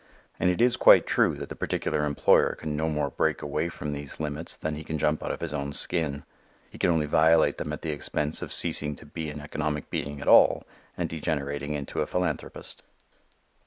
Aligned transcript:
And 0.39 0.49
it 0.49 0.61
is 0.61 0.77
quite 0.77 1.05
true 1.05 1.35
that 1.35 1.49
the 1.49 1.55
particular 1.55 2.05
employer 2.05 2.55
can 2.55 2.75
no 2.75 2.89
more 2.89 3.11
break 3.11 3.43
away 3.43 3.69
from 3.69 3.91
these 3.93 4.19
limits 4.19 4.55
than 4.55 4.73
he 4.73 4.83
can 4.83 4.97
jump 4.97 5.21
out 5.21 5.29
of 5.29 5.41
his 5.41 5.53
own 5.53 5.73
skin. 5.73 6.23
He 6.71 6.79
can 6.79 6.89
only 6.89 7.05
violate 7.05 7.59
them 7.59 7.71
at 7.71 7.83
the 7.83 7.91
expense 7.91 8.41
of 8.41 8.51
ceasing 8.51 8.95
to 8.95 9.05
be 9.05 9.29
an 9.29 9.39
economic 9.41 9.91
being 9.91 10.19
at 10.19 10.27
all 10.27 10.63
and 10.97 11.07
degenerating 11.07 11.73
into 11.75 12.01
a 12.01 12.07
philanthropist. 12.07 12.81